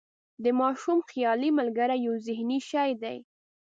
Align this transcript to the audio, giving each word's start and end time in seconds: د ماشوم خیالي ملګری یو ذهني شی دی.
د 0.43 0.45
ماشوم 0.59 0.99
خیالي 1.09 1.49
ملګری 1.59 1.97
یو 2.05 2.15
ذهني 2.27 2.59
شی 2.69 2.91
دی. 3.01 3.17